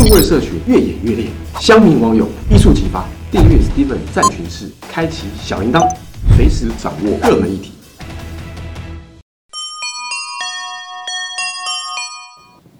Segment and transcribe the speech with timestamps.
[0.00, 1.26] 数位社群越演越烈，
[1.60, 3.06] 乡民网友一触即发。
[3.30, 5.86] 订阅 Steven 战群室，开启小铃铛，
[6.34, 7.72] 随时掌握热门议题。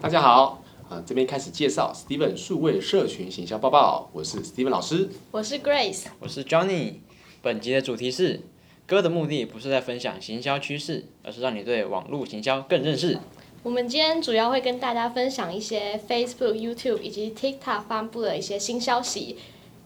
[0.01, 6.95] 大家好，啊，这边开始介绍 Steven 数位社群行销报报，我是 Steven 老师，我是 Grace，我是 Johnny。
[7.43, 8.41] 本集的主题是
[8.87, 13.19] 歌的目的不是在分享行销趋势，而是让你对网络行销更认识。
[13.63, 19.37] 我们今天主要会跟大家分享一些 Facebook、YouTube 以及 TikTok 发布的一些新消息。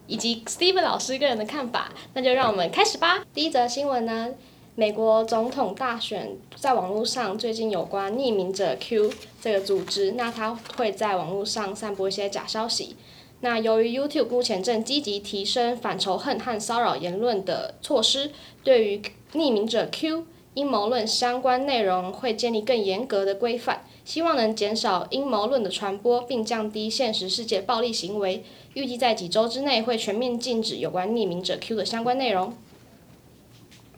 [0.06, 3.24] 以及 Steven 老师个人的看法，那就让我们开始吧。
[3.32, 4.28] 第一则新闻呢，
[4.74, 9.10] 美国总统大选在网络上最近有关匿名者 Q
[9.40, 12.96] 这个组织，那他会在网络上散播一些假消息。
[13.40, 18.30] 那由于 YouTube 目前正积极提升反仇恨和骚扰言论的措施，
[18.62, 28.44] 对于匿名者 Q 阴谋论相关内容会建立更严格的规范，希望能减少阴谋论的传播，并降低现实世界暴力行为。
[28.74, 32.54] 预计在几周之内会全面禁止有关匿名者 Q 的相关内容。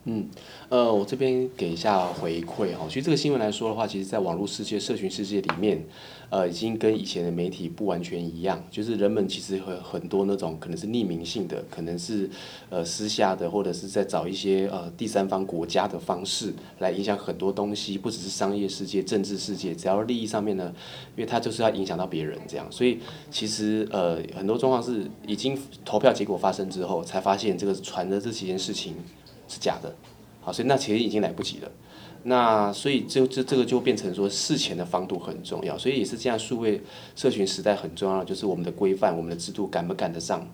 [0.09, 0.29] 嗯，
[0.69, 2.87] 呃，我这边给一下回馈哈。
[2.89, 5.85] 其实这个新闻来说的话，其实在网络世界、社群世界里面，
[6.31, 8.65] 呃，已经跟以前的媒体不完全一样。
[8.71, 12.31] 就是人们其实很很多那种可能是匿名性的，可能是
[12.71, 20.73] 呃私下的，或者是在找一些呃第三方国家的方式来影响很多东西，不只是商业世界、政治世界，只要利益上面呢，
[21.17, 22.65] 因为它就是要影响到别人这样。
[22.71, 28.95] 所以其实呃很多状况是已经投票结果发生之后，才发现这个传的这几件事情。
[29.49, 29.95] 是假的，
[30.41, 31.71] 好，所以那其实已经来不及了。
[32.25, 36.83] 那所以就这这个就变成说事前的防堵很重要，所以也是这样，数位
[37.15, 40.45] 社群时代很重要，就是我们的规范、我们的制度赶不赶得上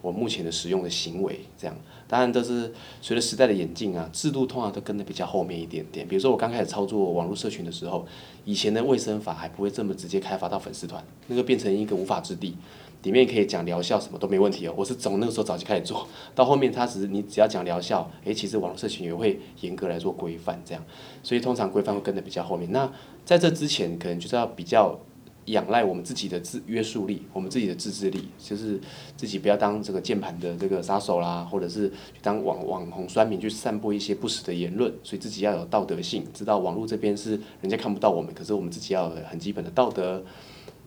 [0.00, 1.76] 我目前的使用的行为，这样。
[2.06, 6.08] 当然都是随着时代的演进啊，制度通常都跟得比较后面一点点。
[6.08, 8.06] 比如说我刚开始操作网络社群的时候，
[8.46, 12.56] 以前的卫生法还不会这么直接开发到粉丝团，那个变成一个无法之地。
[13.02, 14.74] 里面可以讲疗效，什么都没问题哦。
[14.76, 20.84] 我是从那个时候早就开始做到后面，它只是你只要讲疗效，诶，其实网络社群也会严格来做规范这样。
[21.22, 22.70] 所以通常规范会跟得比较后面。
[22.72, 22.90] 那
[23.24, 24.98] 在这之前，可能就是要比较
[25.46, 28.80] 仰赖我们自己的自约束力，我们自己的自制力，就是
[29.16, 31.90] 自己不要当这个键盘的这个杀手啦，或者是
[32.20, 34.92] 当网网红酸民去散播一些不实的言论。
[35.02, 40.22] 所以自己要有道德性，知道网络这边是人家看不到我们，可是我们自己要有很基本的道德，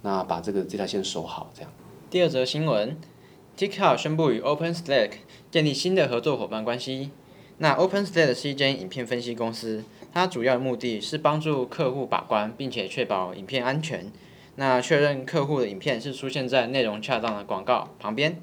[0.01, 1.71] 那把这个这条线守好这样。
[2.11, 2.97] 第二则新闻
[3.57, 5.11] ，TikTok 宣布与 OpenStack
[5.49, 7.09] 建立新的合作伙伴关系。
[7.59, 14.11] 那 OpenStack 是一间影片分析公司，它主要目的是帮助客户把关，并且确保影片安全。
[14.57, 18.41] 那确认客户的影片是出现在内容恰当的广告旁边。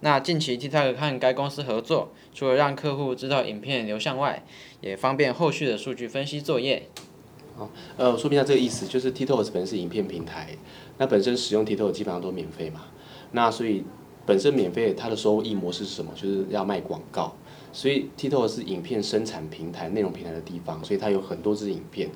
[0.00, 4.42] 那近期 TikTok 和该公司合作，除了让客户知道影片流向外，
[4.80, 6.88] 也方便后续的数据分析作业。
[7.58, 10.56] 哦，呃，说明一下这个意思，就是 TikTok 本身是影片平台，
[10.98, 12.82] 那本身使用 TikTok 基本上都免费嘛。
[13.32, 13.84] 那所以
[14.26, 16.12] 本身免费，它的收益模式是什么？
[16.14, 17.34] 就是要卖广告。
[17.72, 22.08] 所以 TikTok 是影片生产平台、内容平台的地方，所以它有很多支影片。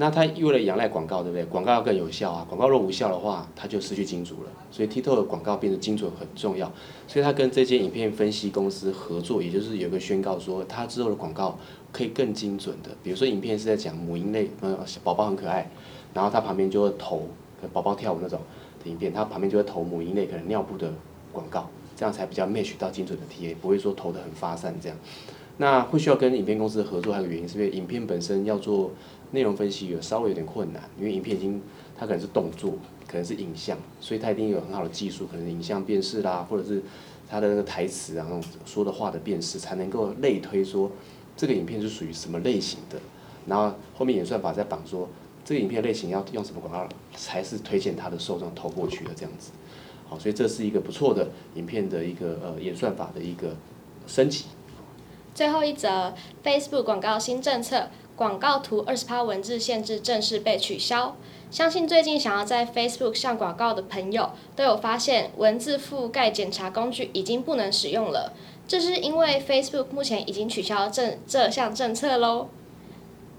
[0.00, 1.44] 那它为了仰赖广告，对不对？
[1.44, 2.46] 广告要更有效啊！
[2.48, 4.50] 广告若无效的话，它就失去金主了。
[4.70, 6.70] 所以 TikTok 的广告变得精准很重要。
[7.08, 11.58] 所以它跟这间影片分析公司合作，也就是有个宣告说，它之后的广告
[11.92, 12.90] 可以更精准的。
[13.02, 15.68] 比如说影片是在讲母婴类，呃，宝宝很可爱，
[16.14, 17.28] 然后它旁边就会投
[17.72, 18.40] 宝宝跳舞那种
[18.84, 18.88] 的。
[18.88, 20.92] 影片，它旁边就会投母婴类可能尿布的
[21.32, 24.96] 广告，这样才比较 match 到精准的 TA，不会说投的很发散这样。
[25.58, 28.90] 那会需要跟影片公司合作，还有原因是因为影片本身要做
[29.32, 31.60] 内容分析有稍微有点困难，因为影片已经
[31.96, 32.72] 它可能是动作，
[33.06, 36.82] 可能是影像，所以它一定有很好的技术，可能影像辨识啦，或者是
[37.28, 40.90] 它的那个台词啊，那种说的话的辨识，才能够类推说
[41.36, 42.98] 这个影片是属于什么类型的。
[43.46, 45.08] 然后后面演算法再绑说。
[45.44, 46.86] 这个影片类型要用什么广告
[47.16, 49.50] 才是推荐它的受众投过去的这样子，
[50.06, 53.56] 好，所以这是一个不错的影片的一个呃演算法的一个
[54.06, 54.44] 升级。
[55.38, 56.12] 最后一则
[56.42, 61.14] ，Facebook 广告新政策，广告图二十趴文字限制正式被取消。
[61.48, 68.32] 相信最近想要在 Facebook 上广告的朋友都有发现，文字覆盖检查工具已经不能使用了。
[68.66, 72.48] 这是因为 Facebook 目前已经取消这这项政策喽。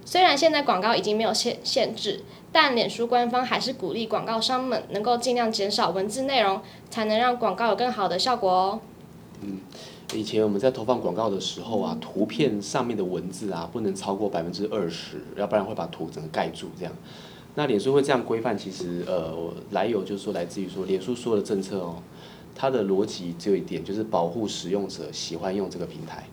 [0.06, 2.24] 虽然现在广告已经没有限限制，
[2.54, 8.80] 但脸书官方还是鼓励广告商们能够尽量减少文字内容，才能让广告有更好的效果哦。
[10.16, 16.92] 以前我们在投放广告的时候啊，图片上面的文字啊不能超过百分之二十，要不然会把图整个盖住这样。
[17.54, 19.32] 那脸书会这样规范，其实呃
[19.72, 22.02] 来由就是说来自于说脸书说的政策哦，
[22.56, 26.26] 它的逻辑只有一点，就是保护使用者喜欢用这个平台。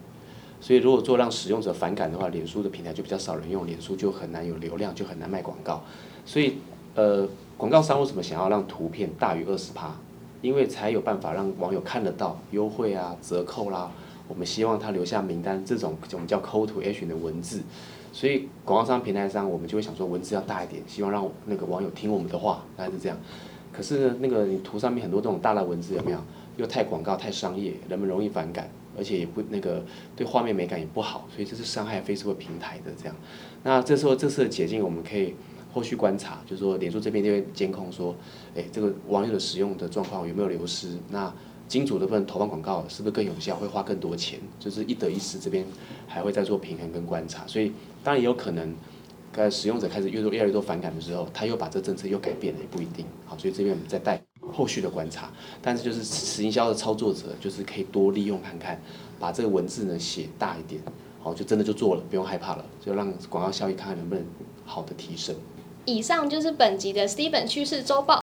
[0.59, 5.83] 所以如果做让使用者反感的话，脸书的平台就比较少人用，脸书就很难有流量，就很难卖广告。
[6.25, 6.55] 所以
[6.95, 9.95] 呃，广告商为什么想要让图片大于二十趴？
[10.43, 13.91] 因为才有办法让网友看得到优惠啊、折扣啦。
[14.29, 17.63] 我们希望他留下名单，这种我们叫 call to action 的文字。
[18.13, 23.19] 所以广告商平台上，我们就会想说文字要大一点，希望让那个网友听我们的话，大概是这样。
[23.73, 26.19] 可是呢，那个你图上面很多这种大的文字有没有？
[26.57, 29.85] 又太广告、太商业，人们容易反感，而且也不那个
[30.17, 33.15] 对画面美感也不好，所以这是伤害 Facebook 平台的这样。
[33.63, 35.35] 那这时候这次的解禁，我们可以
[35.77, 38.17] 后续观察，就是说脸书这边就会监控说，
[38.57, 40.97] 哎，这个网友的使用的状况有没有流失？
[41.11, 41.31] 那
[41.69, 43.55] 金主的部分投放广告是不是更有效？
[43.57, 44.41] 会花更多钱？
[44.59, 45.67] 就是一得一失，这边
[46.07, 47.47] 还会再做平衡跟观察。
[47.47, 48.75] 所以当然也有可能，
[49.35, 53.05] 呃，使用者开始越多越来越多反感的时候，他又把这政策又改变了，也不一定。
[53.27, 54.19] 好，所以这边我们再带。
[54.51, 55.31] 后续的观察，
[55.61, 58.81] 但是就是实营销的操作者，就是可以多利用看看，
[59.19, 60.81] 把这个文字呢写大一点，
[61.21, 64.25] 好，就真的就做了，不用害怕了，就让广告效益看看能不能
[64.65, 65.35] 好的提升。
[65.87, 68.21] 以上就是本集的 Steven 趋势周报。